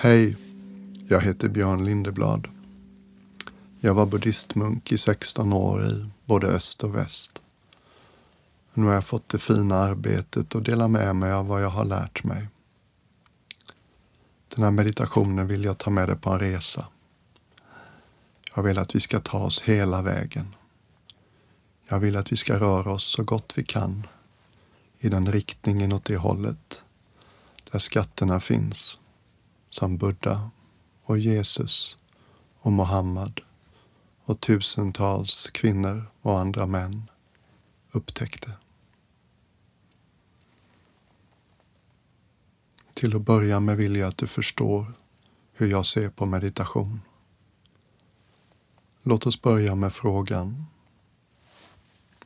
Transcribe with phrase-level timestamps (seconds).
[0.00, 0.36] Hej,
[1.08, 2.48] jag heter Björn Lindeblad.
[3.80, 7.42] Jag var buddhistmunk i 16 år i både öst och väst.
[8.74, 11.84] Nu har jag fått det fina arbetet att dela med mig av vad jag har
[11.84, 12.48] lärt mig.
[14.54, 16.86] Den här meditationen vill jag ta med dig på en resa.
[18.54, 20.54] Jag vill att vi ska ta oss hela vägen.
[21.88, 24.06] Jag vill att vi ska röra oss så gott vi kan
[24.98, 26.82] i den riktningen åt det hållet
[27.72, 28.98] där skatterna finns
[29.70, 30.50] som Buddha
[31.02, 31.96] och Jesus
[32.58, 33.40] och Mohammed
[34.24, 37.10] och tusentals kvinnor och andra män
[37.92, 38.52] upptäckte.
[42.94, 44.92] Till att börja med vill jag att du förstår
[45.52, 47.00] hur jag ser på meditation.
[49.02, 50.64] Låt oss börja med frågan.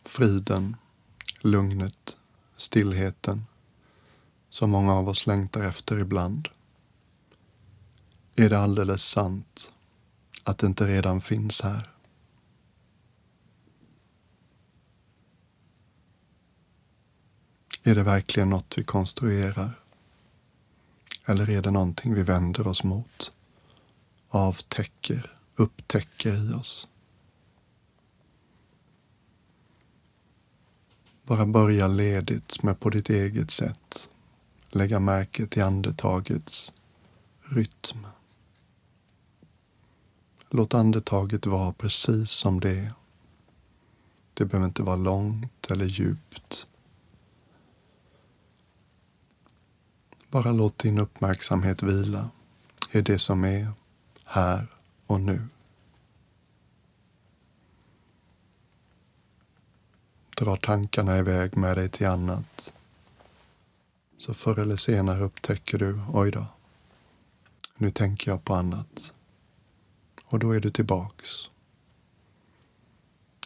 [0.04, 0.76] Friden,
[1.40, 2.16] lugnet,
[2.62, 3.46] stillheten
[4.50, 6.48] som många av oss längtar efter ibland.
[8.36, 9.72] Är det alldeles sant
[10.44, 11.88] att det inte redan finns här?
[17.82, 19.70] Är det verkligen något vi konstruerar?
[21.24, 23.32] Eller är det någonting vi vänder oss mot,
[24.28, 26.88] avtäcker, upptäcker i oss?
[31.24, 34.08] Bara börja ledigt med på ditt eget sätt
[34.70, 36.72] lägga märke till andetagets
[37.40, 38.06] rytm.
[40.50, 42.92] Låt andetaget vara precis som det är.
[44.34, 46.66] Det behöver inte vara långt eller djupt.
[50.30, 52.30] Bara låt din uppmärksamhet vila
[52.92, 53.72] i det som är
[54.24, 54.66] här
[55.06, 55.48] och nu.
[60.42, 62.72] Drar tankarna iväg med dig till annat
[64.18, 66.46] så förr eller senare upptäcker du, oj då,
[67.76, 69.12] nu tänker jag på annat.
[70.24, 71.28] Och då är du tillbaks.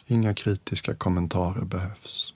[0.05, 2.33] Inga kritiska kommentarer behövs.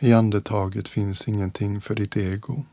[0.00, 2.64] I andetaget finns ingenting för ditt ego.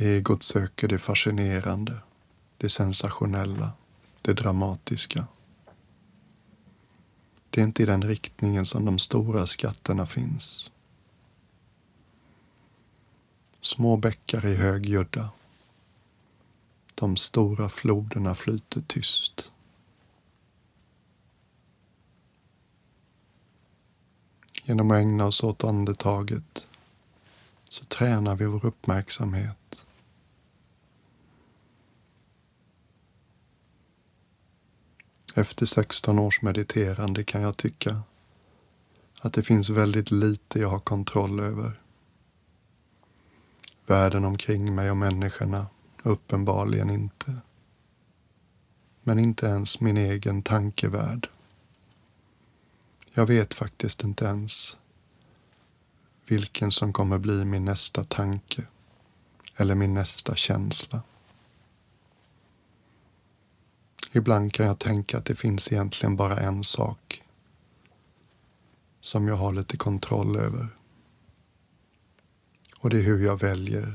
[0.00, 1.98] Egot söker det fascinerande,
[2.56, 3.72] det sensationella,
[4.22, 5.26] det dramatiska.
[7.50, 10.70] Det är inte i den riktningen som de stora skatterna finns.
[13.60, 15.30] Små bäckar i högljudda.
[16.94, 19.52] De stora floderna flyter tyst.
[24.62, 26.66] Genom att ägna oss åt andetaget
[27.68, 29.84] så tränar vi vår uppmärksamhet.
[35.34, 38.02] Efter 16 års mediterande kan jag tycka
[39.20, 41.80] att det finns väldigt lite jag har kontroll över.
[43.86, 45.66] Världen omkring mig och människorna
[46.02, 47.36] uppenbarligen inte.
[49.02, 51.28] Men inte ens min egen tankevärld.
[53.12, 54.76] Jag vet faktiskt inte ens
[56.26, 58.62] vilken som kommer bli min nästa tanke
[59.56, 61.02] eller min nästa känsla.
[64.12, 67.22] Ibland kan jag tänka att det finns egentligen bara en sak
[69.00, 70.68] som jag har lite kontroll över.
[72.78, 73.94] Och det är hur jag väljer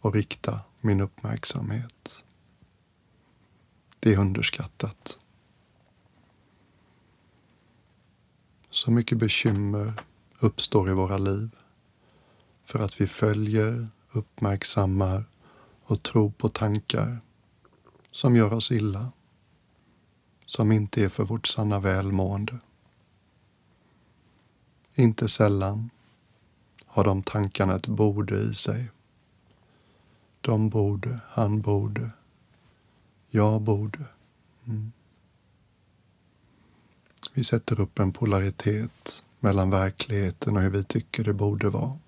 [0.00, 2.24] att rikta min uppmärksamhet.
[4.00, 5.18] Det är underskattat.
[8.70, 9.92] Så mycket bekymmer
[10.38, 11.50] uppstår i våra liv
[12.64, 15.24] för att vi följer, uppmärksammar
[15.84, 17.20] och tror på tankar
[18.10, 19.12] som gör oss illa,
[20.56, 22.58] som inte är för vårt sanna välmående.
[24.94, 25.90] Inte sällan
[26.86, 28.90] har de tankarna ett borde i sig.
[30.40, 32.10] De borde, han borde,
[33.30, 34.04] jag borde.
[34.64, 34.92] Mm.
[37.32, 41.98] Vi sätter upp en polaritet mellan verkligheten och hur vi tycker det borde vara.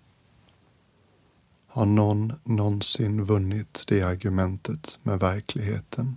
[1.67, 6.17] Har någon någonsin vunnit det argumentet med verkligheten?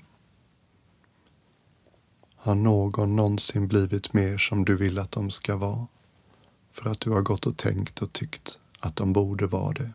[2.48, 5.88] Har någon någonsin blivit mer som du vill att de ska vara?
[6.72, 9.92] För att du har gått och tänkt och tyckt att de borde vara det.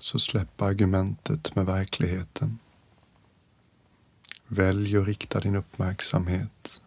[0.00, 2.58] Så släpp argumentet med verkligheten.
[4.46, 6.80] Välj att rikta din uppmärksamhet.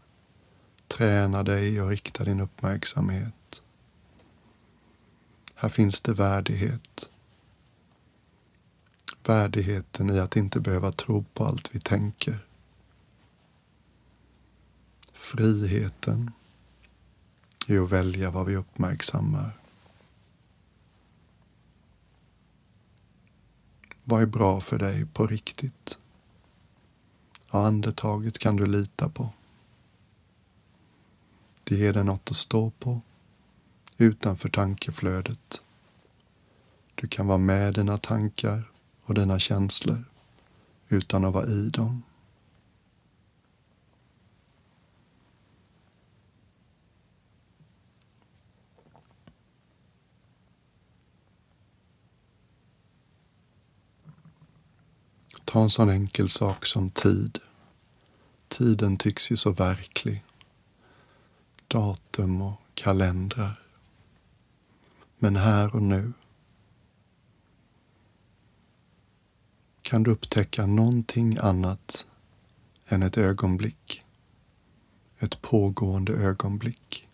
[0.88, 3.62] Träna dig och rikta din uppmärksamhet.
[5.56, 7.10] Här finns det värdighet.
[9.26, 12.40] Värdigheten i att inte behöva tro på allt vi tänker.
[15.14, 16.32] Friheten
[17.68, 19.60] i att välja vad vi uppmärksammar.
[24.04, 25.98] Vad är bra för dig på riktigt?
[27.52, 29.30] Ja, andetaget kan du lita på.
[31.64, 33.02] Det ger dig något att stå på
[33.98, 35.62] utanför tankeflödet.
[36.96, 38.73] Du kan vara med dina tankar
[39.04, 40.04] och dina känslor
[40.88, 42.04] utan att vara i dem.
[55.46, 57.40] Ta en sån enkel sak som tid.
[58.48, 60.24] Tiden tycks ju så verklig.
[61.68, 63.60] Datum och kalendrar.
[65.18, 66.14] Men här och nu
[69.84, 72.08] kan du upptäcka någonting annat
[72.88, 74.04] än ett ögonblick.
[75.20, 77.08] Ett pågående ögonblick.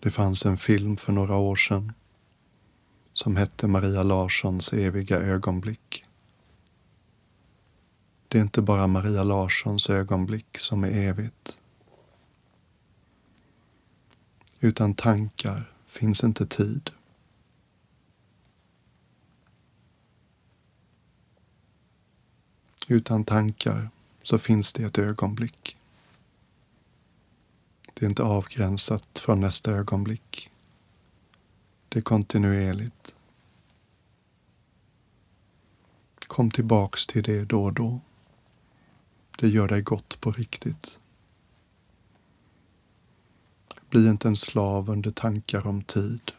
[0.00, 1.92] Det fanns en film för några år sedan
[3.12, 6.04] som hette Maria Larssons eviga ögonblick.
[8.28, 11.58] Det är inte bara Maria Larssons ögonblick som är evigt.
[14.60, 16.90] Utan tankar finns inte tid.
[22.90, 23.90] Utan tankar
[24.22, 25.76] så finns det ett ögonblick.
[27.94, 30.50] Det är inte avgränsat från nästa ögonblick.
[31.88, 33.14] Det är kontinuerligt.
[36.18, 38.00] Kom tillbaks till det då och då.
[39.38, 40.98] Det gör dig gott på riktigt.
[43.88, 46.32] Bli inte en slav under tankar om tid.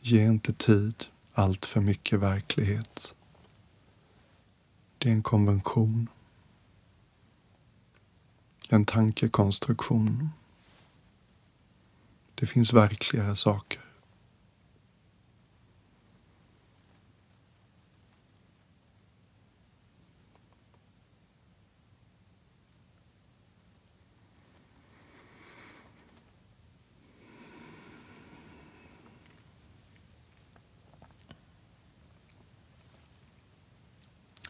[0.00, 3.14] Ge inte tid allt för mycket verklighet.
[4.98, 6.08] Det är en konvention.
[8.68, 10.30] En tankekonstruktion.
[12.34, 13.85] Det finns verkligare saker.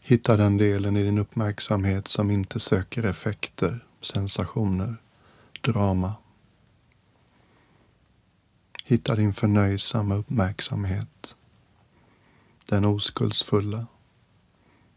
[0.08, 4.96] Hitta den delen i din uppmärksamhet som inte söker effekter, sensationer,
[5.60, 6.14] drama.
[8.84, 11.36] Hitta din förnöjsamma uppmärksamhet.
[12.66, 13.86] Den oskuldsfulla.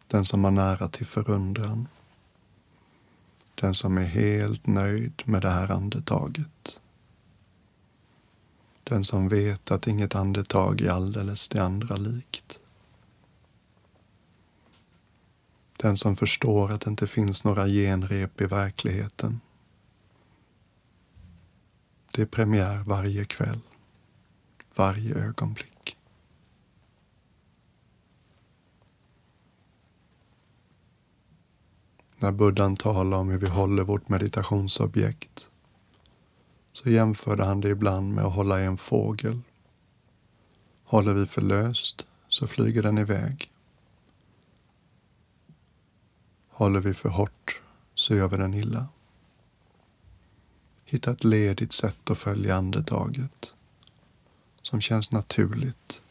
[0.07, 1.87] Den som har nära till förundran.
[3.55, 6.81] Den som är helt nöjd med det här andetaget.
[8.83, 12.58] Den som vet att inget andetag är alldeles det andra likt.
[15.81, 19.39] Den som förstår att det inte finns några genrep i verkligheten.
[22.11, 23.59] Det är premiär varje kväll,
[24.75, 25.97] varje ögonblick.
[32.17, 35.49] När buddhan talar om hur vi håller vårt meditationsobjekt
[36.71, 39.41] så jämförde han det ibland med att hålla i en fågel.
[40.83, 43.48] Håller vi för löst så flyger den iväg.
[46.59, 47.61] Håller vi för hårt
[47.95, 48.87] så gör vi den illa.
[50.85, 53.53] Hitta ett ledigt sätt att följa andetaget
[54.61, 56.01] som känns naturligt.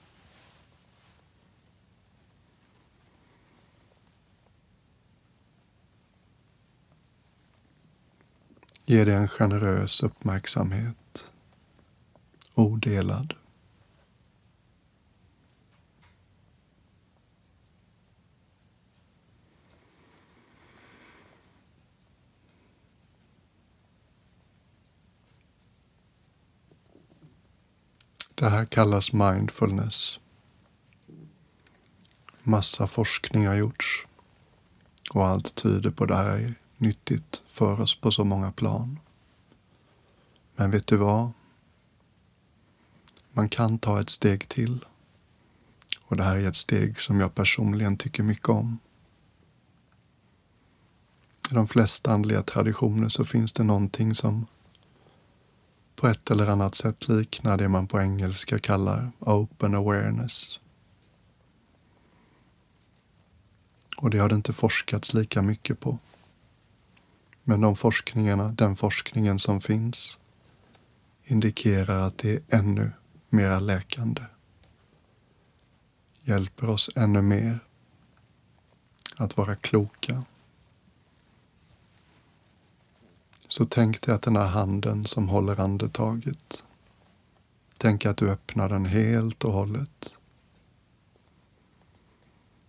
[8.85, 11.33] Ge det en generös uppmärksamhet,
[12.55, 13.35] odelad.
[28.39, 30.21] Det här kallas mindfulness.
[32.43, 34.07] Massa forskning har gjorts
[35.11, 38.99] och allt tyder på att det här är nyttigt för oss på så många plan.
[40.57, 41.31] Men vet du vad?
[43.33, 44.85] Man kan ta ett steg till.
[46.01, 48.79] Och det här är ett steg som jag personligen tycker mycket om.
[51.51, 54.47] I de flesta andliga traditioner så finns det någonting som
[55.99, 60.61] på ett eller annat sätt liknar det man på engelska kallar open awareness.
[63.97, 65.99] Och det har det inte forskats lika mycket på.
[67.43, 70.19] Men de forskningarna, den forskningen som finns
[71.25, 72.93] indikerar att det är ännu
[73.29, 74.23] mera läkande.
[76.23, 77.59] Hjälper oss ännu mer
[79.17, 80.25] att vara kloka.
[83.49, 86.65] Så tänk dig att den här handen som håller andetaget,
[87.77, 90.17] tänk att du öppnar den helt och hållet.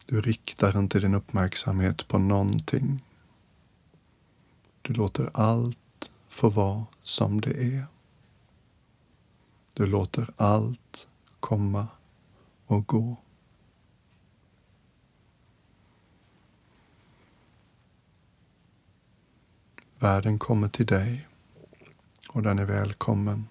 [0.06, 3.04] Du riktar inte din uppmärksamhet på någonting.
[4.82, 7.86] Du låter allt få vara som det är.
[9.74, 11.08] Du låter allt
[11.40, 11.88] komma
[12.66, 13.16] och gå.
[20.00, 21.28] Världen kommer till dig
[22.30, 23.48] och den är välkommen.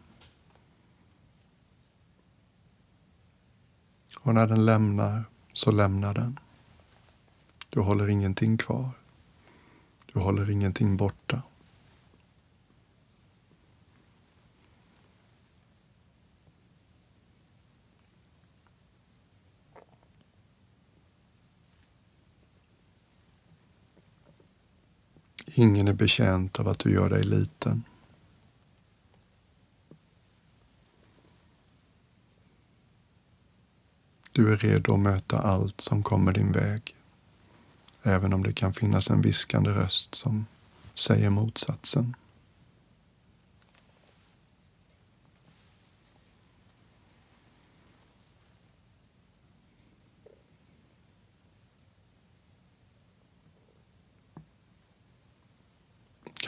[4.20, 6.38] Och när den lämnar så lämnar den.
[7.70, 8.90] Du håller ingenting kvar.
[10.12, 11.42] Du håller ingenting borta.
[25.58, 27.84] Ingen är betjänt av att du gör dig liten.
[34.32, 36.96] Du är redo att möta allt som kommer din väg.
[38.02, 40.46] Även om det kan finnas en viskande röst som
[40.94, 42.16] säger motsatsen.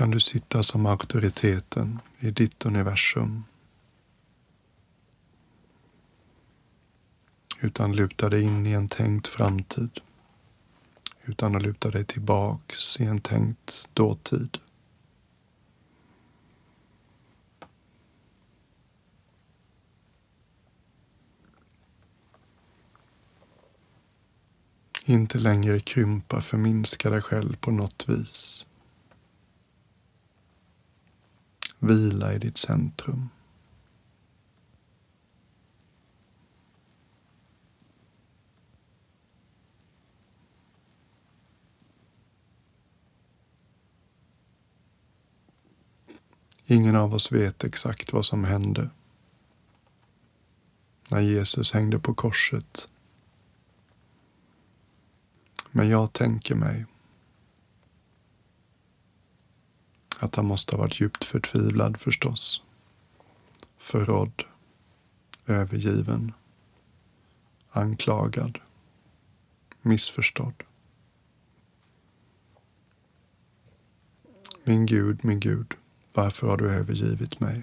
[0.00, 3.44] Kan du sitta som auktoriteten i ditt universum.
[7.60, 10.00] Utan luta dig in i en tänkt framtid.
[11.24, 14.58] Utan att luta dig tillbaks i en tänkt dåtid.
[25.04, 28.66] Inte längre krympa, förminska dig själv på något vis.
[31.82, 33.28] Vila i ditt centrum.
[46.64, 48.90] Ingen av oss vet exakt vad som hände
[51.08, 52.88] när Jesus hängde på korset.
[55.70, 56.86] Men jag tänker mig
[60.20, 62.62] att han måste ha varit djupt förtvivlad förstås.
[63.76, 64.42] Förrådd,
[65.46, 66.32] övergiven,
[67.70, 68.58] anklagad,
[69.82, 70.62] missförstådd.
[74.64, 75.74] Min Gud, min Gud,
[76.12, 77.62] varför har du övergivit mig?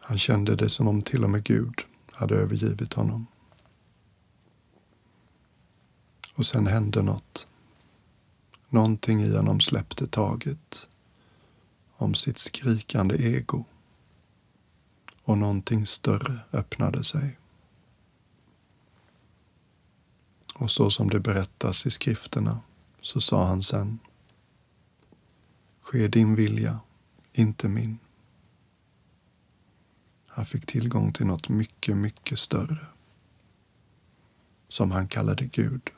[0.00, 3.26] Han kände det som om till och med Gud hade övergivit honom.
[6.34, 7.46] Och sen hände något.
[8.72, 10.88] Någonting i honom släppte taget
[11.96, 13.64] om sitt skrikande ego
[15.22, 17.38] och någonting större öppnade sig.
[20.54, 22.60] Och så som det berättas i skrifterna
[23.00, 23.98] så sa han sen
[25.80, 26.80] Ske din vilja,
[27.32, 27.98] inte min.
[30.26, 32.86] Han fick tillgång till något mycket, mycket större
[34.68, 35.90] som han kallade Gud.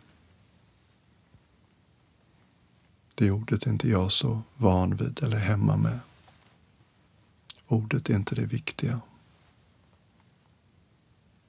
[3.22, 6.00] Det ordet är inte jag så van vid eller hemma med.
[7.66, 9.00] Ordet är inte det viktiga.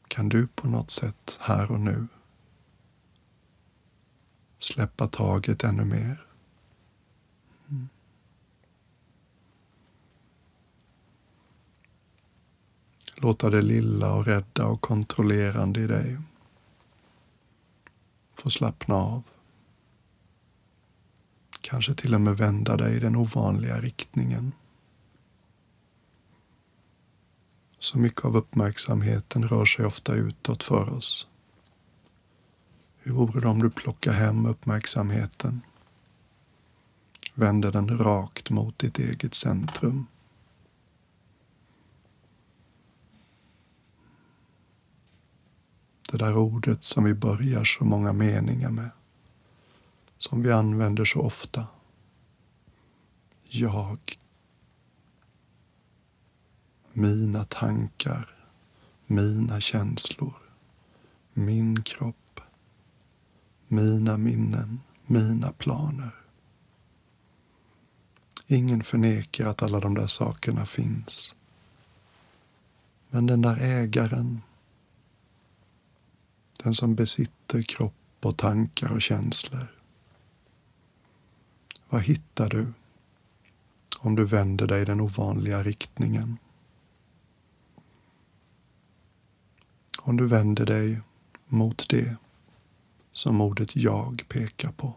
[0.07, 2.07] Kan du på något sätt här och nu
[4.59, 6.25] släppa taget ännu mer?
[7.69, 7.89] Mm.
[13.15, 16.17] Låta det lilla och rädda och kontrollerande i dig
[18.35, 19.23] få slappna av.
[21.63, 24.51] Kanske till och med vända dig i den ovanliga riktningen.
[27.79, 31.27] Så mycket av uppmärksamheten rör sig ofta utåt för oss.
[32.97, 35.61] Hur vore det om du plockar hem uppmärksamheten,
[37.33, 40.05] vänder den rakt mot ditt eget centrum.
[46.11, 48.89] Det där ordet som vi börjar så många meningar med
[50.29, 51.67] som vi använder så ofta.
[53.43, 53.99] Jag.
[56.93, 58.29] Mina tankar,
[59.05, 60.33] mina känslor,
[61.33, 62.39] min kropp,
[63.67, 66.15] mina minnen, mina planer.
[68.47, 71.35] Ingen förnekar att alla de där sakerna finns.
[73.09, 74.41] Men den där ägaren,
[76.63, 79.82] den som besitter kropp och tankar och känslor.
[81.93, 82.73] Vad hittar du
[83.99, 86.37] om du vänder dig i den ovanliga riktningen?
[89.99, 90.99] Om du vänder dig
[91.47, 92.15] mot det
[93.11, 94.93] som ordet jag pekar på.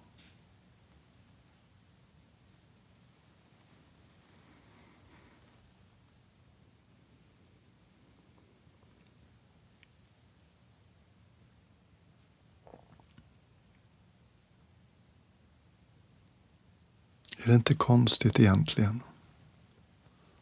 [17.47, 19.03] Är det inte konstigt egentligen?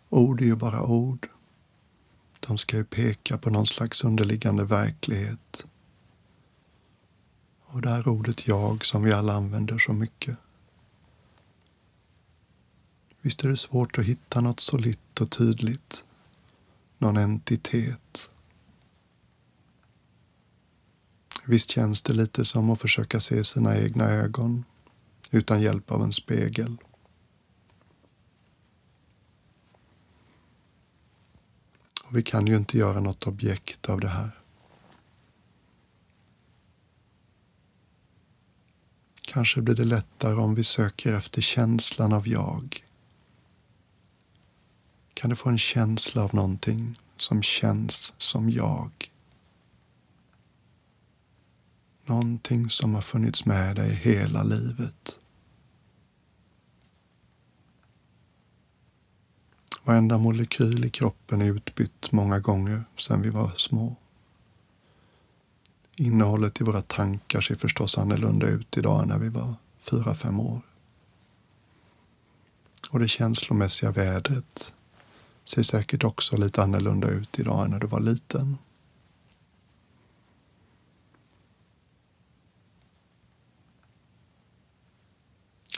[0.08, 1.28] Ord är ju bara ord.
[2.40, 5.66] De ska ju peka på någon slags underliggande verklighet.
[7.64, 10.36] Och det här ordet jag som vi alla använder så mycket.
[13.20, 16.04] Visst är det svårt att hitta något solitt och tydligt.
[16.98, 18.30] Någon entitet.
[21.44, 24.64] Visst känns det lite som att försöka se sina egna ögon
[25.30, 26.76] utan hjälp av en spegel.
[32.14, 34.30] Vi kan ju inte göra något objekt av det här.
[39.22, 42.84] Kanske blir det lättare om vi söker efter känslan av jag.
[45.14, 48.90] Kan du få en känsla av någonting som känns som jag?
[52.04, 55.18] Någonting som har funnits med dig hela livet.
[59.84, 63.96] Varenda molekyl i kroppen är utbytt många gånger sedan vi var små.
[65.96, 70.40] Innehållet i våra tankar ser förstås annorlunda ut idag än när vi var fyra, fem
[70.40, 70.60] år.
[72.90, 74.72] Och det känslomässiga vädret
[75.44, 78.58] ser säkert också lite annorlunda ut idag än när du var liten.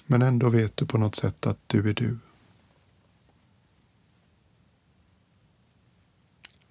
[0.07, 2.19] Men ändå vet du på något sätt att du är du.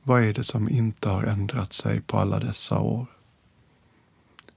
[0.08, 3.08] Vad är det som inte har ändrat sig på alla dessa år?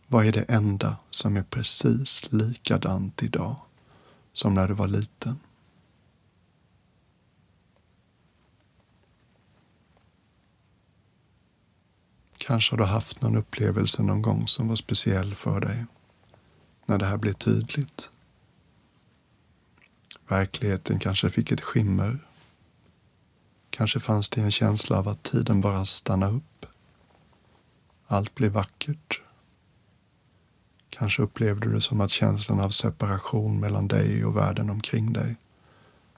[0.06, 3.56] Vad är det enda som är precis likadant idag
[4.32, 5.40] som när du var liten?
[12.38, 15.84] Kanske har du haft någon upplevelse någon gång som var speciell för dig
[16.86, 18.10] när det här blev tydligt.
[20.28, 22.27] Verkligheten kanske fick ett skimmer
[23.70, 26.66] Kanske fanns det en känsla av att tiden bara stannade upp.
[28.06, 29.22] Allt blev vackert.
[30.90, 35.36] Kanske upplevde du det som att känslan av separation mellan dig och världen omkring dig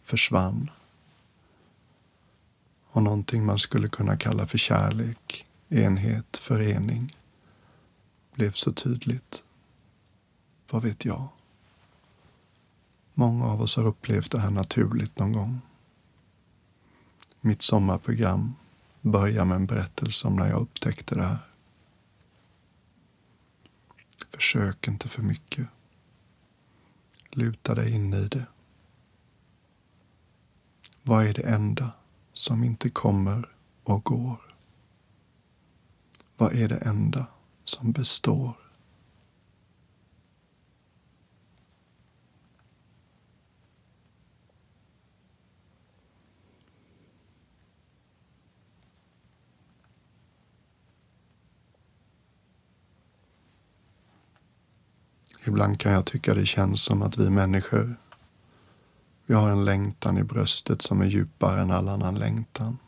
[0.03, 0.71] försvann.
[2.91, 7.13] Och någonting man skulle kunna kalla för kärlek, enhet, förening
[8.35, 9.43] blev så tydligt.
[10.71, 11.29] Vad vet jag?
[13.15, 15.61] Många av oss har upplevt det här naturligt någon gång.
[17.41, 18.55] Mitt sommarprogram
[19.01, 21.39] börjar med en berättelse om när jag upptäckte det här.
[24.31, 25.67] Försök inte för mycket.
[27.31, 28.47] Luta dig in i det.
[31.03, 31.91] Vad är det enda
[32.33, 33.49] som inte kommer
[33.83, 34.37] och går?
[36.37, 37.27] Vad är det enda
[37.65, 38.53] som består?
[55.45, 57.97] Ibland kan jag tycka det känns som att vi människor,
[59.27, 62.79] vi har en längtan i bröstet som är djupare än all annan längtan.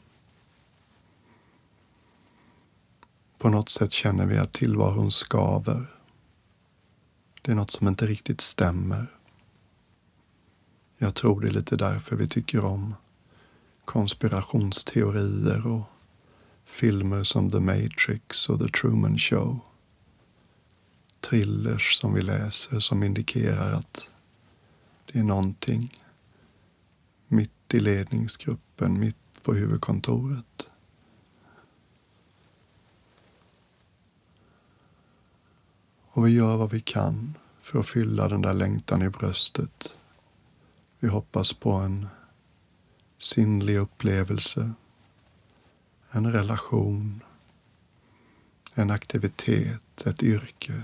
[3.38, 5.86] På något sätt känner vi att tillvaron skaver.
[7.42, 9.06] Det är något som inte riktigt stämmer.
[10.98, 12.94] Jag tror det är lite därför vi tycker om
[13.84, 15.82] konspirationsteorier och
[16.64, 19.60] filmer som The Matrix och The Truman Show
[21.22, 24.11] thrillers som vi läser som indikerar att
[25.12, 26.02] det är någonting
[27.28, 30.68] mitt i ledningsgruppen, mitt på huvudkontoret.
[36.08, 39.96] Och vi gör vad vi kan för att fylla den där längtan i bröstet.
[40.98, 42.08] Vi hoppas på en
[43.18, 44.72] sinnlig upplevelse,
[46.11, 47.20] en relation,
[48.74, 50.82] en aktivitet, ett yrke.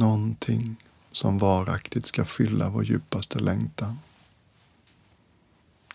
[0.00, 0.76] Någonting
[1.12, 3.98] som varaktigt ska fylla vår djupaste längtan.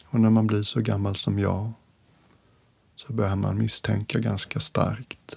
[0.05, 1.71] Och när man blir så gammal som jag
[2.95, 5.35] så börjar man misstänka ganska starkt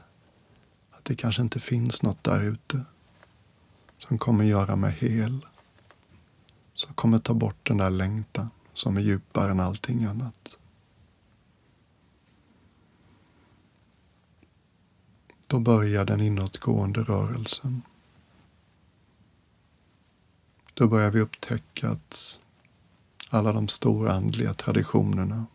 [0.90, 2.84] att det kanske inte finns något där ute
[3.98, 5.46] som kommer göra mig hel.
[6.74, 10.58] Som kommer ta bort den där längtan som är djupare än allting annat.
[15.46, 17.82] Då börjar den inåtgående rörelsen.
[20.78, 22.40] Då börjar vi upptäcka att
[23.28, 25.46] alla de stora andliga traditionerna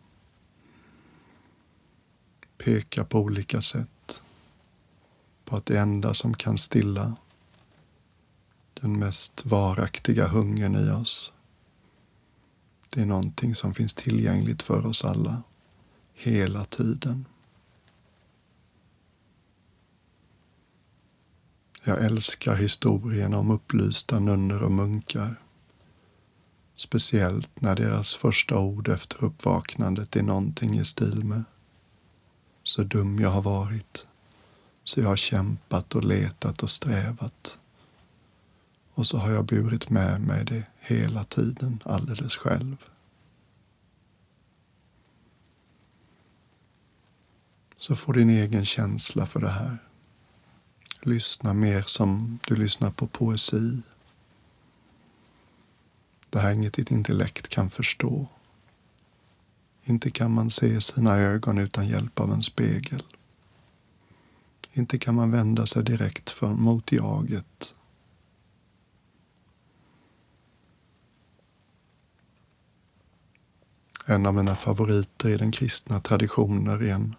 [2.58, 4.22] pekar på olika sätt
[5.44, 7.16] på att det enda som kan stilla
[8.74, 11.32] den mest varaktiga hungern i oss,
[12.90, 15.42] det är någonting som finns tillgängligt för oss alla
[16.14, 17.24] hela tiden.
[21.86, 25.36] Jag älskar historien om upplysta nunnor och munkar.
[26.76, 31.44] Speciellt när deras första ord efter uppvaknandet är någonting i stil med
[32.62, 34.06] Så dum jag har varit,
[34.84, 37.58] så jag har kämpat och letat och strävat.
[38.94, 42.76] Och så har jag burit med mig det hela tiden alldeles själv.
[47.76, 49.78] Så får din egen känsla för det här.
[51.06, 53.80] Lyssna mer som du lyssnar på poesi.
[56.30, 58.26] Det här är inget ditt intellekt kan förstå.
[59.82, 63.02] Inte kan man se sina ögon utan hjälp av en spegel.
[64.72, 67.74] Inte kan man vända sig direkt för, mot jaget.
[74.06, 77.14] En av mina favoriter i den kristna traditionen är en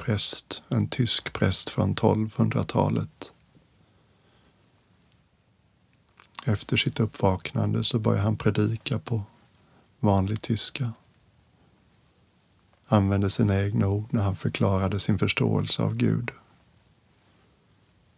[0.00, 3.32] präst, en tysk präst från 1200-talet.
[6.44, 9.22] Efter sitt uppvaknande så började han predika på
[9.98, 10.92] vanlig tyska.
[12.86, 16.30] Använde sina egna ord när han förklarade sin förståelse av Gud.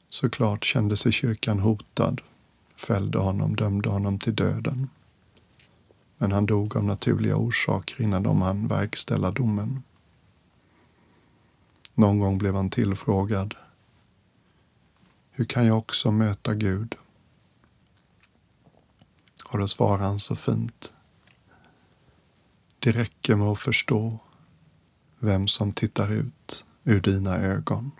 [0.09, 2.21] Såklart kände sig kyrkan hotad,
[2.77, 4.88] fällde honom, dömde honom till döden.
[6.18, 9.83] Men han dog av naturliga orsaker innan de hann verkställa domen.
[11.94, 13.55] Någon gång blev han tillfrågad.
[15.31, 16.94] Hur kan jag också möta Gud?
[19.44, 20.92] Och då svarade han så fint.
[22.78, 24.18] Det räcker med att förstå
[25.18, 27.90] vem som tittar ut ur dina ögon.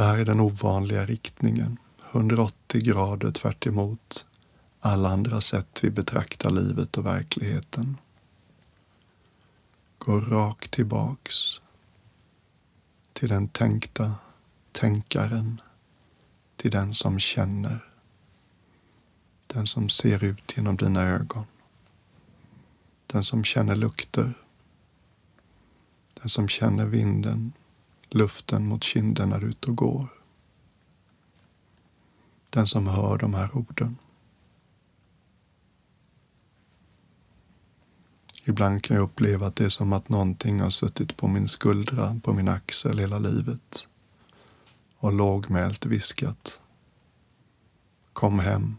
[0.00, 1.78] Det här är den ovanliga riktningen,
[2.10, 4.26] 180 grader tvärt emot
[4.80, 7.96] alla andra sätt vi betraktar livet och verkligheten.
[9.98, 11.60] Gå rakt tillbaks
[13.12, 14.14] till den tänkta
[14.72, 15.60] tänkaren,
[16.56, 17.84] till den som känner,
[19.46, 21.44] den som ser ut genom dina ögon,
[23.06, 24.32] den som känner lukter,
[26.14, 27.52] den som känner vinden
[28.14, 30.08] luften mot kinden när du är ute och går.
[32.50, 33.96] Den som hör de här orden.
[38.44, 42.20] Ibland kan jag uppleva att det är som att någonting har suttit på min skuldra,
[42.24, 43.88] på min axel hela livet
[44.96, 46.60] och lågmält viskat.
[48.12, 48.76] Kom hem.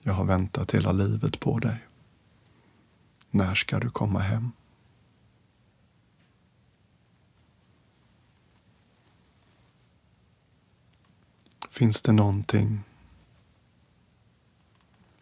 [0.00, 1.76] Jag har väntat hela livet på dig.
[3.30, 4.52] När ska du komma hem?
[11.72, 12.80] Finns det någonting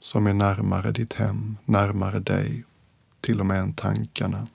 [0.01, 2.65] som är närmare ditt hem, närmare dig,
[3.21, 4.49] till och med än tankarna?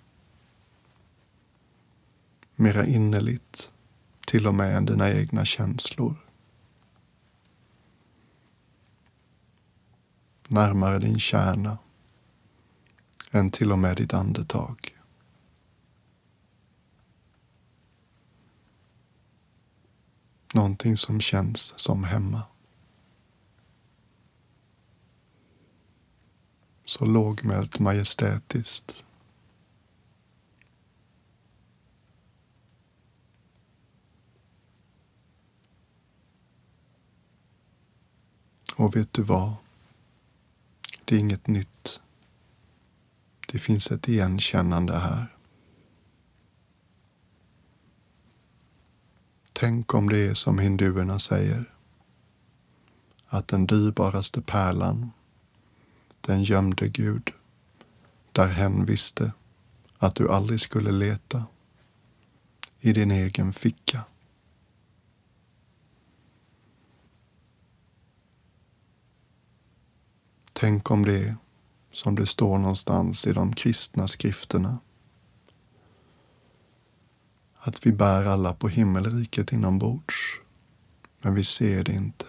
[2.56, 3.72] Mera innerligt,
[4.28, 6.16] till och med än dina egna känslor.
[10.48, 11.78] Närmare din kärna
[13.32, 14.95] än till och med ditt andetag.
[20.56, 22.42] Någonting som känns som hemma.
[26.86, 29.04] Så lågmält majestätiskt.
[38.76, 39.54] Och vet du vad?
[41.06, 42.02] Det är inget nytt.
[43.48, 45.35] Det finns ett igenkännande här.
[49.58, 51.74] Tänk om det är som hinduerna säger,
[53.28, 55.12] att den dyrbaraste pärlan,
[56.22, 57.32] den gömde Gud,
[58.32, 59.32] där hen visste
[59.98, 61.46] att du aldrig skulle leta,
[62.80, 64.04] i din egen ficka.
[70.54, 71.36] Tänk om det är
[71.92, 74.78] som det står någonstans i de kristna skrifterna
[77.68, 80.40] att vi bär alla på himmelriket inombords,
[81.22, 82.26] men vi ser det inte.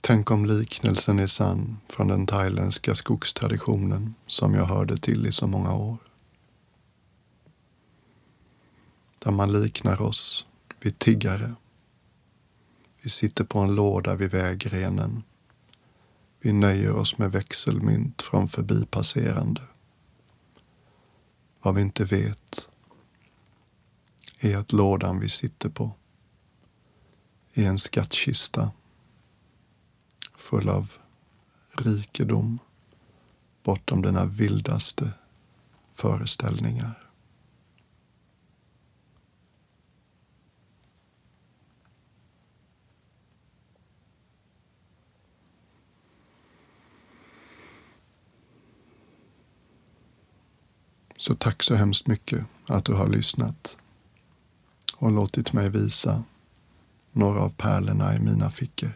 [0.00, 5.46] Tänk om liknelsen är sann från den thailändska skogstraditionen som jag hörde till i så
[5.46, 5.98] många år.
[9.18, 10.46] Där man liknar oss
[10.80, 11.54] vid tiggare.
[13.02, 15.22] Vi sitter på en låda vid vägrenen.
[16.40, 19.62] Vi nöjer oss med växelmynt från förbipasserande.
[21.62, 22.68] Vad vi inte vet
[24.38, 25.90] är att lådan vi sitter på
[27.52, 28.70] är en skattkista
[30.36, 30.92] full av
[31.72, 32.58] rikedom
[33.62, 35.12] bortom dina vildaste
[35.94, 37.07] föreställningar.
[51.20, 53.76] Så tack så hemskt mycket att du har lyssnat
[54.96, 56.24] och låtit mig visa
[57.12, 58.92] några av pärlorna i mina fickor.